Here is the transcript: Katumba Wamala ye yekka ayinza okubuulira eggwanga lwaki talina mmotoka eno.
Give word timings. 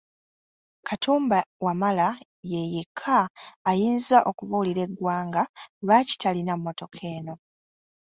Katumba 0.87 1.37
Wamala 1.65 2.07
ye 2.51 2.61
yekka 2.73 3.19
ayinza 3.69 4.17
okubuulira 4.29 4.81
eggwanga 4.87 5.41
lwaki 5.83 6.15
talina 6.21 6.53
mmotoka 6.57 7.01
eno. 7.15 7.33